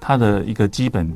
[0.00, 1.08] 它的一个基本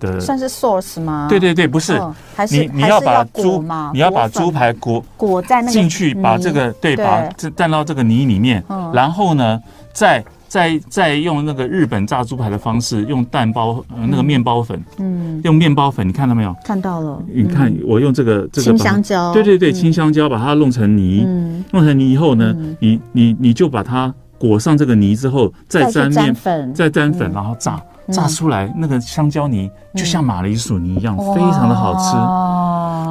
[0.00, 1.26] 的，算是 source 吗？
[1.28, 1.98] 对对对，不是。
[1.98, 3.62] 嗯还是你你要把猪
[3.92, 9.60] 你要把猪排裹裹在那个进去，把这个对，把这蘸到这个泥里面嗯，然后呢，
[9.92, 16.54] 再再再用那个日本炸猪排的方式，用蛋包呃那个面包粉，嗯，用面包粉，你看到没有？
[16.62, 19.72] 看到了，你看我用这个这个香蕉，对对对，嗯。
[19.72, 27.32] 青香蕉把它弄成泥，嗯，弄成泥以后呢嗯，你你你就把它裹上这个泥之后，再沾沾面，粉，再沾粉，嗯。
[27.32, 32.14] 然后炸，炸出来那个香蕉泥就像马铃薯泥一样，非常的好吃。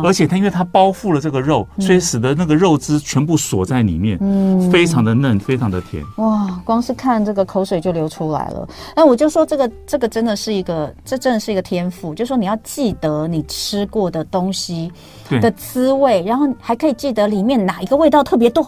[0.03, 6.03] 而且它因为它包覆了这个肉，所以使得那个肉汁全部锁在里面，嗯非常的嫩，非常的甜。
[6.17, 8.67] 哇，光是看这个口水就流出来了。
[8.95, 14.91] 那我就说这个这个真的是一个，这真的是一个天赋，就说你要记得你吃过的东西
[15.29, 18.65] 的滋味，然后还可以记得里面哪一个味道特别多，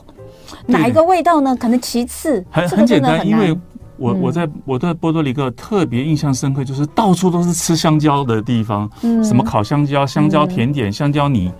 [0.65, 1.55] 哪一个味道呢？
[1.55, 3.61] 可能其次，很这个真的很简单，因为难
[4.03, 4.19] 我嗯。
[4.21, 9.23] 我在我在波多黎各特别印象深刻，就是到处都是吃香蕉的地方，嗯。
[9.23, 11.51] 什么烤香蕉、香蕉甜点、香蕉泥。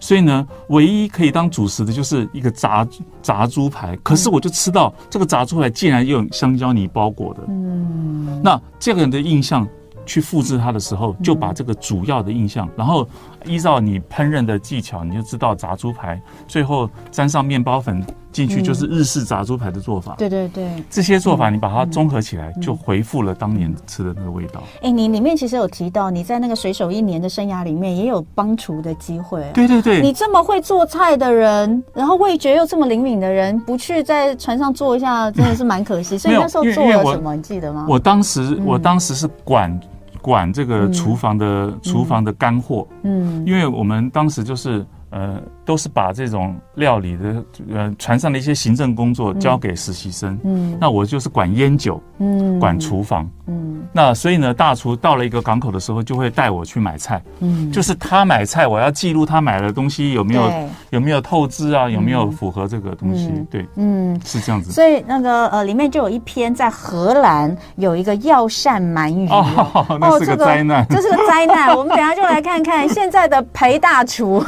[0.00, 2.86] 所以呢，唯一可以当主食的就是一个炸
[3.20, 3.96] 炸猪排。
[4.04, 8.40] 可是我就吃到这个炸猪排竟然用香蕉泥包裹的，嗯。
[8.40, 9.66] 那这个人的印象
[10.06, 13.04] 去复制它的时候，就把这个主要的印象，然后
[13.44, 18.00] 依照你烹饪的技巧，你就知道炸猪排最后沾上面包粉
[18.38, 20.14] 进去就是日式炸猪排的做法。
[20.16, 20.70] 对对对。
[20.88, 24.62] 这些做法你把它综合起来，就回复了当年吃的那个味道。
[24.80, 29.50] 哎，你里面其实有提到你在那个水手一年的生涯里面也有帮厨的机会。
[29.52, 36.16] 对对对，你这么会做菜的人，然后味觉又这么灵敏的人，不去在船上做一下，真的是蛮可惜。
[36.18, 37.34] 所以你那时候做了什么？
[37.34, 37.86] 你记得吗？
[37.88, 39.80] 我当时我当时是管
[40.22, 50.74] 管这个厨房的厨房的干货，嗯因为我们当时就是呃都是把这种料理的呃船上的一些行政工作交给实习生，嗯。
[50.80, 52.58] 那我就是管烟酒，嗯。
[52.58, 53.30] 管厨房。
[53.46, 53.82] 嗯。
[53.92, 60.50] 那所以呢，大厨到了一个港口的时候，就会带我去买菜，嗯，就是他买菜，我要记录他买的东西有没有
[60.88, 63.26] 有没有透支啊，有没有符合这个东西。
[63.26, 64.18] 嗯，对，嗯。
[64.24, 64.72] 是这样子。
[64.72, 70.86] 所以那个呃，里面就有一篇在荷兰有一个药膳鳗鱼哦， 那是个灾难。
[70.88, 71.76] 这是个灾难。
[71.76, 74.42] 我们等下就来看看现在的裴大厨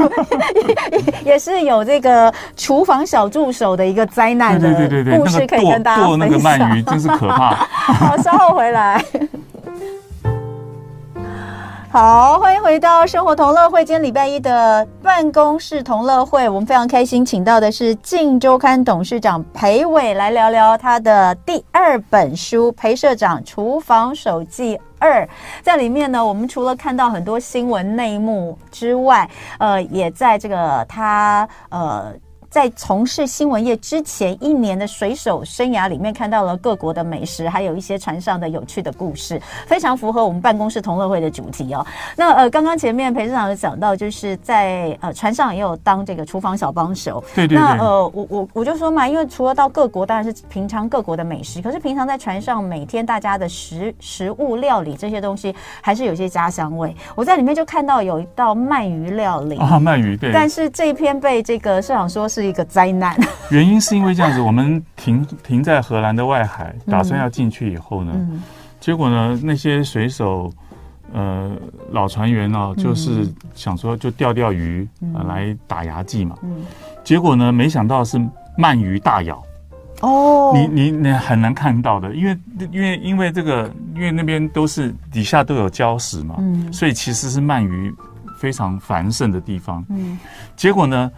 [1.24, 4.68] 也是有这个厨房小助手的一个灾难的
[5.16, 6.76] 故事可以跟大家剁那个鳗分享。
[6.76, 7.54] 鱼真是可怕。
[7.70, 9.04] 好，稍后回来。
[11.92, 13.84] 好，欢迎回到生活同乐会。
[13.84, 25.24] 今天礼拜一的办公室同乐会，我们非常开心，请到的是《镜周刊》董事长裴伟来聊聊他的第二本书《裴社长厨房手记二》。
[25.62, 32.14] 在里面呢，我们除了看到很多新闻内幕之外，呃，也在这个他呃。
[32.50, 41.86] 在从事新闻业之前一年的水手生涯里面，看到了各国的美食，还有一些船上的有趣的故事，非常符合我们办公室同乐会的主题哦。
[42.16, 47.22] 那呃，刚刚前面裴社长有讲到，就是在呃船上也有当这个厨房小帮手。
[47.36, 47.58] 对对对。
[47.58, 56.92] 那呃，我我我就说嘛，因为除了到各国，当然是平常各国的美食，可是平常在船上每天大家的食食物料理这些东西，还是有些家乡味。
[57.14, 60.32] 我在里面就看到有一道鳗鱼料理啊，鳗鱼对。
[60.32, 62.39] 但是这一篇被这个社长说是。
[62.40, 63.14] 是一个灾难，
[63.50, 68.42] 原因是因为这样子，我们停停在荷兰的外海，打算要进去以后呢，嗯、
[68.80, 70.50] 结果呢，那些水手，
[71.12, 71.54] 呃，
[71.90, 76.64] 老船员哦，就是想说就钓钓鱼，嗯、呃，来打牙祭嘛，嗯、
[77.04, 78.18] 结果呢，没想到是
[78.56, 79.42] 鳗鱼大咬，
[80.00, 82.38] 哦，你你你很难看到的，因为
[82.72, 87.94] 因为因为这个，因为那边都是底下都有礁石嘛，嗯、所以其实是鳗鱼
[88.38, 90.18] 非常繁盛的地方，嗯，
[90.56, 91.10] 结果呢。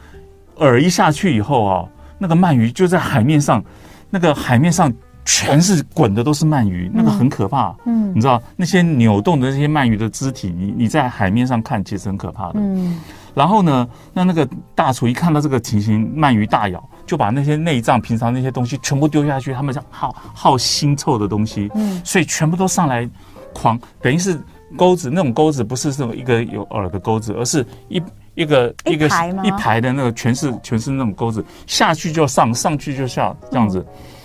[0.56, 1.84] 饵一下去以后啊，
[2.18, 3.62] 那个鳗鱼就在海面上，
[4.10, 4.92] 那个海面上
[5.24, 7.74] 全是滚的都是鳗鱼，那个很可怕。
[7.86, 12.54] 嗯，你知道那些扭动的那些鳗鱼的肢体，你你在海面上看其实很可怕的。
[12.56, 13.00] 嗯，
[13.34, 19.54] 然后呢，那那个大厨一看到这个情形，鳗鱼大咬，就把那些内脏、平常那些东西全部丢下去。
[19.54, 23.08] 他们讲好好腥臭的东西，嗯，所以全部都上来
[23.54, 24.38] 狂，等于是
[24.76, 28.02] 钩子那种钩子不是这种一个有饵的钩子，而是一
[28.34, 29.06] 一个一个
[29.42, 33.84] 一排的那个全是全是那种钩子，下去就上，上去就下这样子。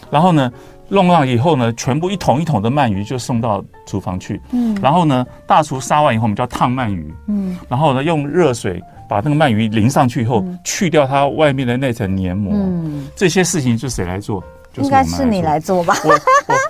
[0.10, 0.52] 然后呢，
[0.88, 4.41] 弄上以后呢，全部一桶一桶的鳗鱼就送到厨房去。
[4.52, 7.13] 嗯，然后呢，大厨杀完以后，我们叫烫鳗鱼。
[7.28, 8.82] 嗯，然后呢，用热水。
[9.10, 12.52] 把那个鳗鱼淋上去以后，去掉它外面的那层黏膜。
[12.54, 14.43] 嗯，这些事情就谁来做？
[14.78, 15.96] 应该是你来做吧。
[16.04, 16.13] 我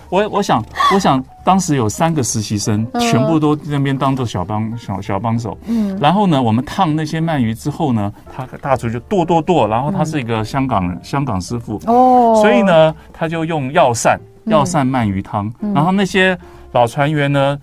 [0.10, 5.58] 我我我想我想当时有三个实习生，全部都那边当做小帮小小帮手。
[5.68, 11.82] 嗯，然后呢，我们烫那些鳗鱼之后呢，他大厨就剁剁剁，然后他是一个香港人，香港师傅。
[11.86, 16.38] 哦，所以呢，他就用药膳药膳鳗鱼汤，然后那些
[16.72, 17.58] 老船员呢。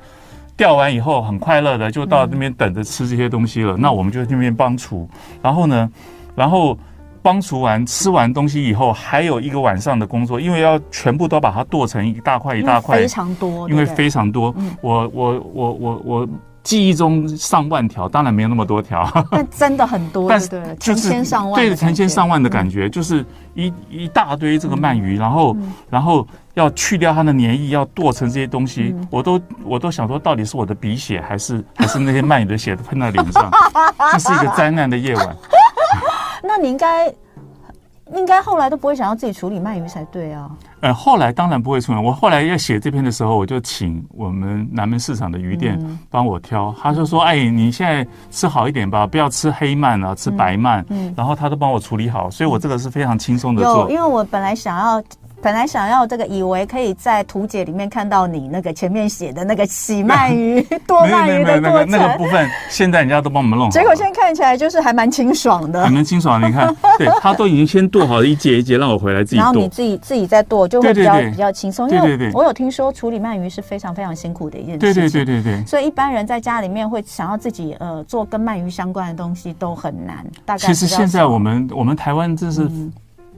[0.57, 3.73] 钓完以后很快乐的就到那边等着吃这些东西了。
[3.77, 5.09] 嗯、那我们就在那边帮厨，
[5.43, 5.91] 然后呢，
[6.37, 6.79] 然后
[7.25, 14.53] 帮厨完吃完东西以后，还有一个晚上的工作，因为要全部都把它剁成一大块一大块，非常多，因为非常多。
[14.53, 16.29] 对对我我我我我
[16.63, 25.57] 记忆中上万条，当然没有那么多条，但真的很多， 但是成千上万，对，成千上万的感觉，就是一一大堆这个鳗鱼，然后
[25.89, 26.27] 然后。
[26.55, 33.51] 要去掉它的粘液，要剁成这些东西，嗯、我都我都想说，到底是我的鼻血，还是还是那些鳗鱼的血喷在脸上？
[34.13, 35.37] 这是一个灾难的夜晚。
[36.47, 37.09] 那你应该
[38.15, 40.51] 应该后来都不会想要自己处理鳗鱼才对啊。
[40.81, 41.99] 呃，后来当然不会处理。
[41.99, 45.81] 我后来要写这篇的时候，我就请我们南门市场的鱼店
[46.11, 46.67] 帮我挑。
[46.67, 50.83] 嗯、他就说：“哎，你现在吃好一点吧，不要吃黑鳗啊，吃白鳗。
[50.91, 53.91] 嗯”嗯，然后他都帮我处理好，所以我这个是非常轻松的做。
[53.91, 55.03] 因为我本来想要。
[55.45, 63.71] 本来想要这个，以为可以在图解里面看到你那个前面写的那个洗鳗鱼、剁鳗 鱼的过程，那个部分，现在人家都帮我们弄好。
[63.71, 66.41] 结果现在看起来就是还蛮清爽的，还蛮清爽。
[66.41, 69.45] 你看， 对，他都已经先剁好了一节一节，让我回来自己剁。
[69.45, 71.91] 然后你自己自己再剁，就会比较比较轻松。
[71.91, 74.79] 因为我有听说处理鳗鱼是非常非常辛苦的一件事。
[74.79, 75.63] 对对对对对。
[75.67, 80.25] 所以一般人在家里面会想要自己呃做跟鳗鱼相关的东西都很难。
[80.47, 82.67] 大概其实现在我们我们台湾真是。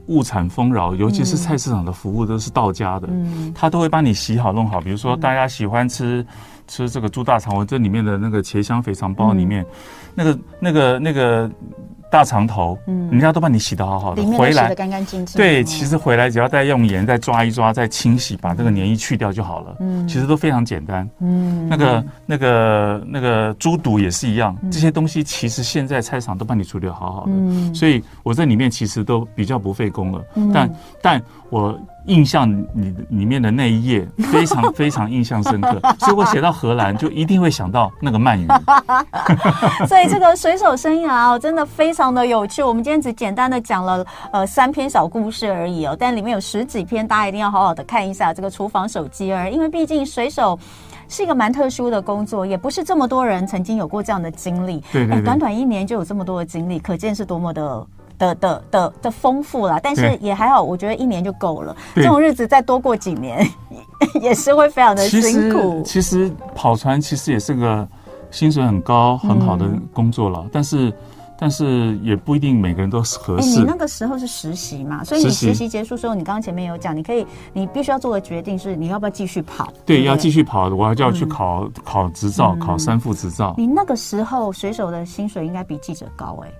[0.07, 4.81] 物产丰饶，尤其是菜市场的服务都是到家的，嗯、他都会帮你洗好弄好。
[4.81, 6.27] 比如说，大家喜欢吃、嗯、
[6.67, 9.67] 吃这个猪大肠，我这里面的那个茄香肥肠包里面，嗯、
[10.15, 11.49] 那个那个那个。
[12.09, 15.37] 大肠头，嗯，人家都帮你洗得好好的，回来干干净净。
[15.37, 19.75] 对，其实回来只要再用盐再抓一抓，再清洗，把这个黏液去掉就好了。
[19.81, 21.05] 嗯，其实都非常简单。
[21.19, 27.33] 嗯，那个那个那个猪肚也是一样，这些东西其实现在菜场都帮你处理好好的。
[27.33, 30.23] 嗯，所以我在里面其实都比较不费工了。
[30.53, 31.77] 但但我。
[32.07, 38.47] 印象里里面的那一页 非常非常印象深刻，所以我写到荷兰就一定会想到那个鳗鱼。
[39.87, 42.63] 所以这个水手生涯哦，真的非常的有趣。
[42.63, 50.57] 我们今天只简单的讲了呃三篇小故事而已哦，但里面有十几篇，大家一定要好好的看一下这个厨房手机儿，因为毕竟水手
[51.09, 54.83] 是一个蛮特殊的工作，也不是这么多人曾经有过这样的经历。
[54.91, 57.87] 对对对，短短一年就有这么多的经历，可见是多么的。
[58.17, 61.75] 的的的的丰富啦，但是也还好，我觉得一年就够了。
[61.95, 63.47] 这种日子再多过几年，
[64.21, 65.81] 也是会非常的辛苦。
[65.83, 67.87] 其实，跑船其实也是个
[68.31, 70.93] 薪水很高很好的工作了，嗯、但是
[71.39, 73.59] 但是也不一定每个人都合适。
[73.59, 79.65] 你那个时候是实习嘛，所以你实习结束之后，你刚刚前面有讲，你可以，你必须要做的决定是你要不要继续跑。
[79.85, 83.53] 对，对对要继续跑，我还就要去考、嗯、考执照，考三副执照。
[83.57, 86.53] 你那个时候水手的薪水应该比记者高哎、欸。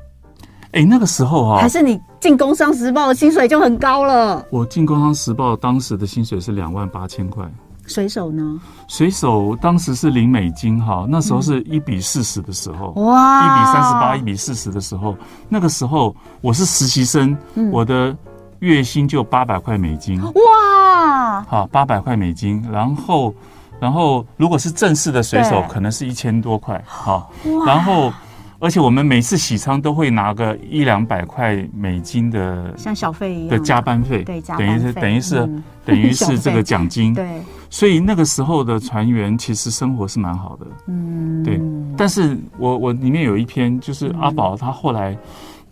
[0.72, 4.46] 哎，那个时候啊，还是你进《工商时报》的薪水就很高了。
[4.52, 7.46] 我进《工商时报》当时的薪水是两万八千块。
[7.86, 8.60] 水手呢？
[8.90, 15.16] 水手当时是零美金哈，那时候是一比四十的时候，哇，一比三十八，一比四十的时候，
[15.48, 18.14] 那个时候我是实习生，嗯、我的
[18.60, 20.22] 月薪就八百块美金。
[20.22, 23.34] 哇，好，八百块美金，然后，
[23.80, 27.32] 然后如果是正式的水手，可能是一千多块，好，
[27.66, 28.12] 然后。
[28.60, 33.50] 而且我们每次洗舱都会拿个一两百块美金的，像小费一样。
[33.50, 35.50] 的加班费，对，等于是等于是
[35.86, 37.42] 等于是 这个奖金，对。
[37.70, 41.62] 所以那个时候的船员其实生活是蛮好的，嗯，对。
[41.98, 45.16] 但是我我里面有一篇就是阿宝，他后来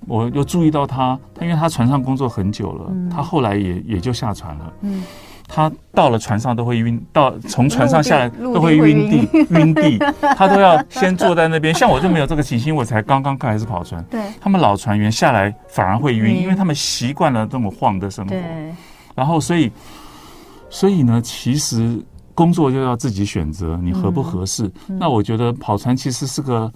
[0.08, 5.04] 我又注意到他，他因为他船上工作很久了，他后来也也就下船了，嗯。
[5.48, 9.98] 他到了船上都会晕，到从船上下来都会晕地 晕地，
[10.36, 11.74] 他都要先坐在那边。
[11.74, 14.04] 像我就没有这个情形，我才刚刚开始跑船。
[14.10, 18.36] 对，他们老船员下来反而会晕，因为他们习惯了这么晃的生活。
[19.16, 19.72] 然后所以
[20.70, 22.04] 所以呢，其实
[22.34, 24.70] 工作就要自己选择，你合不合适？
[24.88, 26.72] 那我觉得跑船其实是个。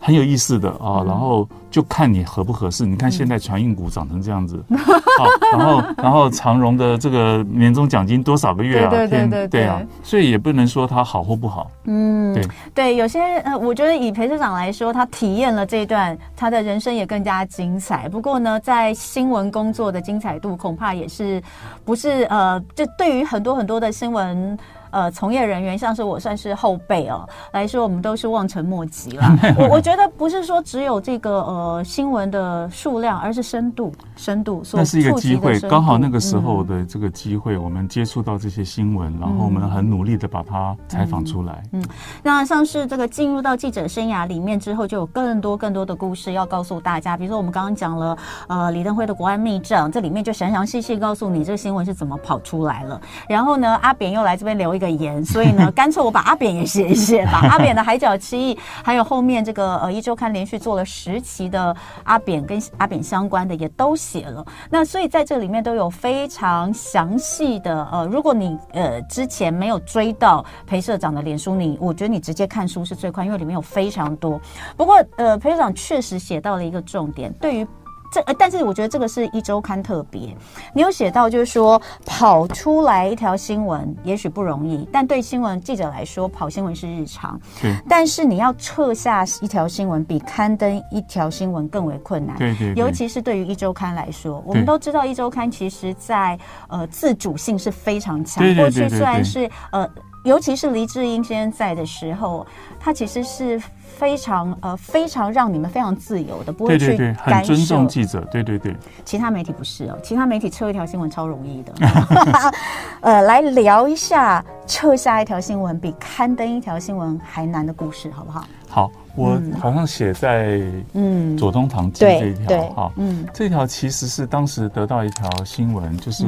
[0.00, 2.86] 很有意思的啊，然后就看你合不合适。
[2.86, 5.22] 你看现在船运股涨成这样子， 啊，
[5.52, 8.88] 然后然后长荣的这个年终奖金多少个月啊？
[8.88, 11.70] 对对对对，对啊，所以也不能说它好或不好。
[11.84, 12.44] 嗯，对
[12.74, 18.08] 对，有些呃，我觉得以裴社长来说，他体验了这一段，他的人生也更加精彩。
[18.08, 21.42] 不过呢，在新闻工作的精彩度，恐怕也是
[21.84, 24.58] 不是呃，就对于很多很多的新闻。
[24.90, 29.24] 呃，从业人员像是我算是后辈哦，来说我们都是望尘莫及了。
[29.58, 34.62] 我我觉得不是说只有这个呃新闻的数量，而是深度，深度。
[34.72, 41.80] 那是一个机会，刚好那个时候的这个机会，我们接触到这些新闻，嗯、然后我们很努力的把它采访出来嗯。
[41.80, 41.84] 嗯，
[42.22, 47.16] 那像是这个进入到记者生涯里面之后，就有更多更多的故事要告诉大家。
[47.16, 48.18] 比如说我们刚刚讲了
[48.48, 53.00] 呃李登辉的国安密证，这里面就详详细细告诉你这个新闻是怎么跑出来了。
[53.28, 64.44] 然后呢，阿扁又来这边留一个言，所以呢， 干脆我把阿扁也写一写，把 阿扁的海角七亿，还有后面这个呃一周刊连续做了十期的阿扁跟阿扁相关的也都写了。
[64.68, 74.40] 那所以在这里面都有非常详细的呃，如果你呃之前没有追到裴社长的脸书，你我觉得你直接看书是最快，因为里面有非常多。
[74.76, 77.66] 不过呃，裴社长确实写到了一个重点，对于。
[78.10, 80.36] 这呃，但是我觉得这个是一周刊特别。
[80.74, 87.40] 你有写到，就是说跑出来一条新闻也许不容易，但对新闻记者来说，跑新闻是日常。
[87.60, 87.74] 对。
[87.88, 92.36] 但是你要撤下一条新闻，比刊登一条新闻更为困难。
[92.36, 92.74] 对对。
[92.74, 96.38] 尤其是对于一周刊来说，我们都知道一周刊其实在
[96.68, 98.44] 呃自主性是非常强。
[98.56, 99.88] 过去虽然是呃，
[100.24, 102.46] 尤其是黎智英先生在的时候，
[102.78, 103.60] 他其实是。
[104.00, 108.74] 非常呃，非常让你们非常自由的，不会去很尊重记者，对对对。
[109.04, 111.72] 其他媒体不是哦，其他媒体撤一条新闻超容易的。
[113.02, 118.44] 呃，来聊一下撤下一条新闻比刊登一条新闻还难的故事，好不好？
[118.66, 120.62] 好，我好像写在
[120.94, 126.24] 嗯左宗棠记这一条哈，嗯，这条其实是当时得到一条新闻，就是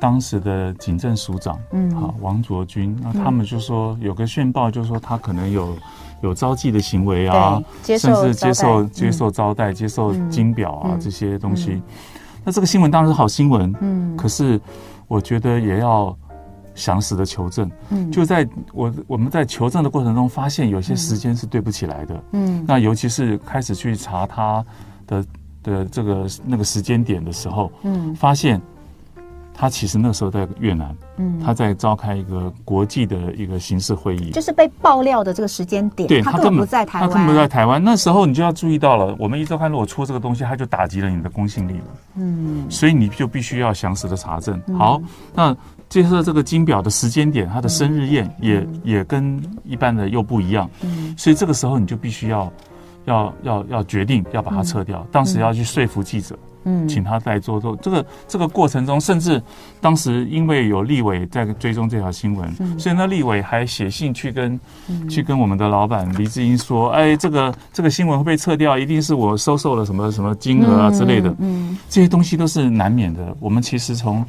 [0.00, 5.76] 当时的警政署长，嗯，好王卓君，那他们就说有个线报，就说他可能有。
[6.22, 11.80] 有招妓的行为啊，甚至接受接受招待、接受金表啊这些东西。
[12.44, 14.60] 那这个新闻当然是好新闻，嗯，可是
[15.08, 16.14] 我觉得也要
[16.74, 17.70] 详实的求证。
[17.88, 22.22] 嗯，就在我我们在求证的过程中，发现有些时间是对不起来的。
[22.32, 24.62] 嗯，那尤其是开始去查他
[25.06, 25.24] 的
[25.62, 28.60] 的这个那个时间点的时候，嗯，发现。
[29.60, 37.84] 他其实那时候在越南，嗯，他在召开一个国际的一个形式会议，就是被爆料的这个时间点，对，他根本不在台湾，他根本不在台湾。
[37.84, 41.84] 那时候你就要注意到了，我们一周刊如果出这个东西，他就打击了你的公信力了，
[42.14, 44.58] 嗯，所以你就必须要详实的查证。
[44.78, 44.98] 好，
[45.34, 45.54] 那
[45.90, 52.50] 接着这个金表的时间点，他的生日宴也也跟一般的又不一样，嗯，所以这个时候你就必须要
[53.04, 56.38] 要要要决定要把它撤掉，当时要去说服记者。
[56.64, 59.42] 嗯，请他再做做这个这个过程中，甚至
[59.80, 71.30] 当时因为有立委在追踪这条新闻，嗯、所以那立委还写信去跟、嗯、去跟我们的老板黎志英说：“哎，这个这个新闻会被撤掉，一定是我收受了什么什么金额啊之类的。
[71.38, 73.34] 嗯”嗯，这些东西都是难免的。
[73.40, 74.22] 我们其实从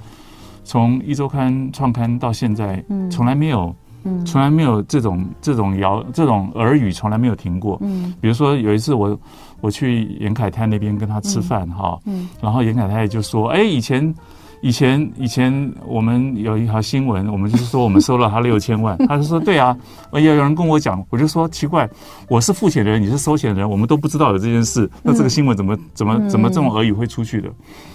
[0.64, 3.76] 从一周刊创刊到现在，从来没有。
[4.04, 7.78] 嗯，从来没有这种这种谣这种耳语，从来没有停过。
[7.82, 9.18] 嗯，比如说有一次我
[9.60, 14.14] 我去严凯泰那边跟他吃饭哈，嗯，然后严凯泰就说：“哎，以前
[14.62, 19.78] 以前以前我们有一条新闻，我们就是说我们收了他 六千万。”他就说：“对啊，
[20.14, 21.88] 有有人跟我讲，我就说奇怪，
[22.28, 27.50] 我是付钱的人，你是收钱的人，我们都不知道有这件事，那这个新闻怎么怎么怎么这种耳语会出去的？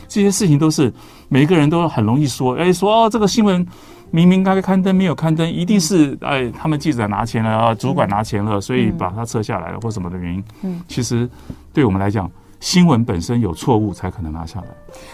[0.07, 0.93] 这些事情都是
[1.29, 3.67] 每一个人都很容易说，哎，说哦这个新闻。”
[4.11, 10.45] 明明该刊登没有刊登，一定是哎，他们记者拿钱了啊，主管拿钱了，所以把它撤下来了，或什么的原因。
[10.63, 11.29] 嗯，其实
[11.73, 12.31] 对我们来讲，
[12.61, 14.67] 新闻本身有错误才可能拿下来。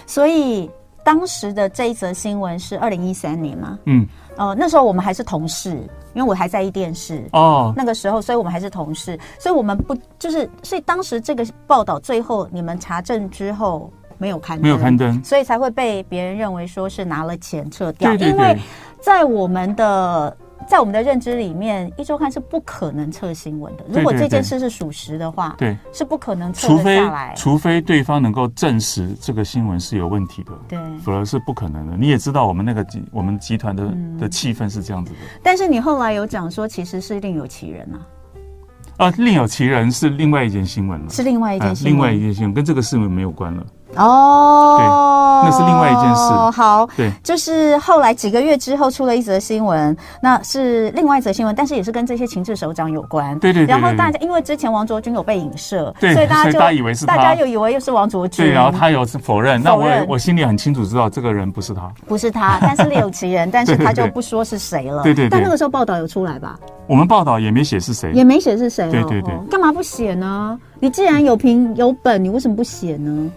[0.07, 0.71] 所以
[1.05, 3.79] 当时的这一则新闻是二零一三年嘛？
[3.87, 5.71] 嗯，呃，那时候我们还是同事，
[6.15, 7.73] 因为我还在一电视哦。
[7.77, 13.93] 那个时候，所以我们还是同事，所以我们不就是，所以当时这个报道最后你们查证之后。
[14.23, 18.09] 没有刊登，没有刊登，所以才会被别人认为说是拿了钱撤掉。
[18.11, 18.57] 对对对，因为
[19.01, 20.37] 在我们的
[20.69, 23.85] 在我们的认知里面，一周刊是不可能撤新闻的。
[23.89, 27.35] 如果这件事是属实的话，对，是不可能撤除非下来。
[27.37, 31.97] 除非对方能够证实这个新闻是有问题的，对，否则是不可能的。
[31.97, 35.19] 你也知道，我们那个集我们集团的的气氛是这样子的。
[35.43, 37.99] 但是你后来有讲说，其实是另有其人啊。
[38.99, 43.67] 啊，另有其人是另外一件新闻了，是另外一件新闻，另外一件新闻跟这个新闻没有关了。
[43.97, 46.33] 哦，对，那是另外一件事。
[46.51, 53.39] 好，对，就是后来几个月之后出了一则新闻，那是另外一则新闻，但是也是跟这些情治首长有关。
[53.39, 53.71] 对对对。
[53.71, 58.45] 然后大家因为之前王卓君有被影射，对，所以大家就大家以为是他，大家又以为又是王卓君。
[58.45, 65.03] 对，然后他有否认，那我我心里很清楚知道这个人不是他，不是他，但是另有其人， 但是他就不说是谁了。
[65.03, 65.29] 对对。
[65.29, 66.59] 但那个时候报道有出来吧？
[66.87, 68.91] 我们报道也没写是谁，也没写是谁。
[68.91, 69.35] 对对对。
[69.51, 70.59] 干嘛不写呢？
[70.81, 73.31] 你既然有凭有本，你为什么不写呢？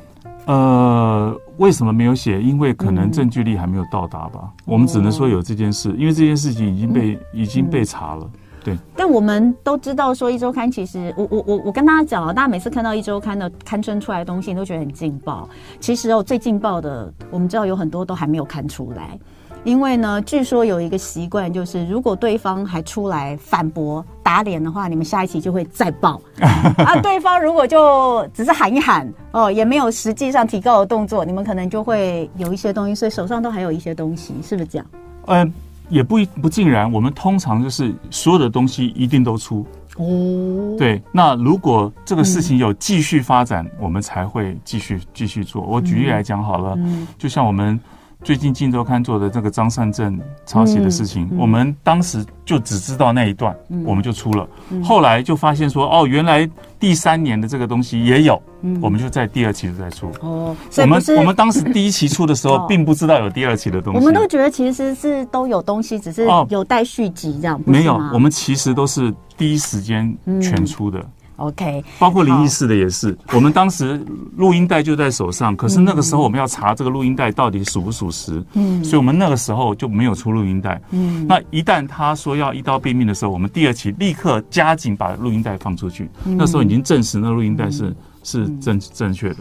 [0.45, 2.41] 呃，为什么没有写？
[2.41, 4.41] 因为可能证据力还没有到达吧。
[4.43, 8.29] 嗯、我们只能说有这件事，因为这件事情已经被、嗯、已经被查了。
[8.63, 8.77] 对。
[8.95, 15.49] 但我们都知道说，《一周刊》其实，我我我我跟大家讲啊，大家每次看到《一周刊》的刊登出来的东西，你都觉得很劲爆。
[15.79, 19.17] 其实哦，最劲爆的，我们知道有很多都还没有刊出来。
[19.65, 26.21] 因为呢，据说有一个习惯，就是如果对方还出来反驳打脸的话，你们下一期就会再爆。
[26.39, 34.85] 啊，对方如果就只是喊一喊哦，也没有实际上提高的动作，你们可能就会有一些东西，所以手上都还有一些东西，是不是这样？
[35.25, 35.51] 嗯，
[35.89, 36.89] 也不不尽然。
[36.91, 39.65] 我们通常就是所有的东西一定都出
[39.97, 40.75] 哦。
[40.77, 45.63] 对，那如果这个事情有继续发展，嗯、我们才会继续继续做。
[45.63, 47.79] 我举例来讲好了，嗯、就像我们。
[48.25, 54.49] 最近《镜周刊》做的这个张善政抄袭的事情，我们当时就只知道那一段，嗯、我们就出了。
[54.71, 56.49] 嗯、后来就发现说，哦，原来
[56.79, 60.09] 第三年的这个东西也有，嗯、我们就在第二期再出。
[60.21, 63.99] 哦，我们我们当时第一期出的时候， 并不知道有第二期的东西。
[63.99, 67.61] 我们都觉得其实是都有东西，只是有待续集这样。
[67.63, 70.11] 没有，我们其实都是第一时间
[70.41, 70.99] 全出的。
[71.37, 74.01] 嗯 OK，包括灵异事的也是，我们当时
[74.37, 87.93] 录音带就在手上，可是那个时候我们要查这个录音带到底属不属实，嗯，所以我们那个时候就没有出录音带，嗯，那一旦他说要一刀毙命的时候，我们第二期立刻加紧把录音带放出去，嗯、那时候已经证实那录音带是。
[88.25, 89.35] 是正正确的。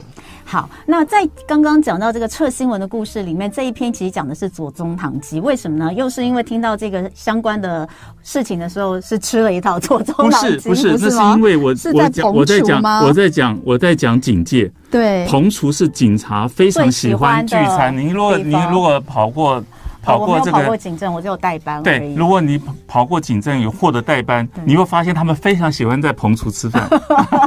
[0.45, 5.91] 好，那在刚刚讲到这个撤新闻的故事里面，这一篇其实讲的是左宗棠鸡，为什么呢？
[5.95, 7.89] 又是因为听到这个相关的
[8.23, 14.71] 事情的时候，是吃了一套左宗棠鸡，不是不是，那是因为我是在讲我在讲我在讲我在讲警戒。
[14.91, 17.97] 对，彭厨是警察非常喜欢聚餐。
[17.97, 19.65] 您如果您如果跑过。
[20.05, 21.83] 跑过这个，我跑过警政，我只有代班。
[21.83, 26.89] 对，如果你跑过警政，有获得代班，你会发现他们非常喜欢在彭厨吃饭。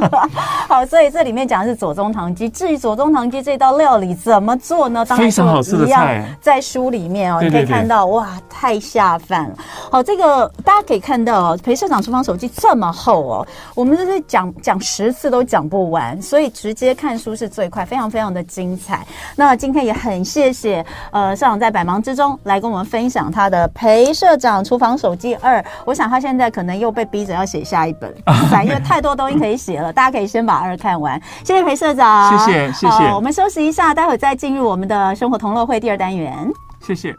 [0.68, 2.48] 好，所以这里面讲的是左宗棠鸡。
[2.48, 5.04] 至于左宗棠鸡这道料理怎么做呢？
[5.04, 9.56] 当然非常好吃的菜，在书里面哦，你可以看到，哇，太下饭了。
[9.90, 19.06] 好，这个大家可以看到哦，裴社长厨房手记这么厚哦，我们这是讲讲十次都讲不完，所以直接看书是最快，非常非常的精彩。
[19.36, 22.38] 那今天也很谢谢呃社长在百忙之中。
[22.48, 28.12] 来跟我们分享他的《裴社长厨房手记二》，我想他现在可能又被逼着要写下一本，
[28.66, 29.92] 因为太多东西可以写了。
[29.92, 31.20] 大家可以先把二看完。
[31.44, 33.04] 谢谢裴社长，谢谢谢谢。
[33.14, 36.50] 我们休息一下，待会再进入我们的生活同乐会第二单元。
[36.80, 37.14] 谢谢。